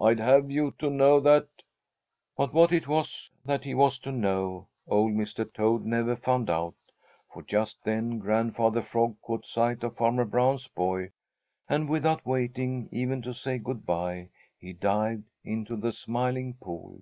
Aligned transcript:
"I'd 0.00 0.20
have 0.20 0.52
you 0.52 0.70
to 0.78 0.88
know 0.88 1.18
that" 1.18 1.48
But 2.38 2.52
what 2.54 2.70
it 2.70 2.86
was 2.86 3.28
that 3.44 3.64
he 3.64 3.74
was 3.74 3.98
to 3.98 4.12
know 4.12 4.68
old 4.86 5.14
Mr. 5.14 5.52
Toad 5.52 5.84
never 5.84 6.14
found 6.14 6.48
out, 6.48 6.76
for 7.32 7.42
just 7.42 7.82
then 7.82 8.20
Grandfather 8.20 8.82
Frog 8.82 9.16
caught 9.20 9.44
sight 9.46 9.82
of 9.82 9.96
Farmer 9.96 10.24
Brown's 10.26 10.68
boy 10.68 11.10
and 11.68 11.88
without 11.88 12.24
waiting 12.24 12.88
even 12.92 13.20
to 13.22 13.34
say 13.34 13.58
good 13.58 13.84
by 13.84 14.28
he 14.56 14.72
dived 14.72 15.24
into 15.42 15.74
the 15.76 15.90
Smiling 15.90 16.54
Pool. 16.54 17.00